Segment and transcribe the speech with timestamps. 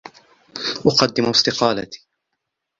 [0.85, 2.07] أُقدم استقالتي.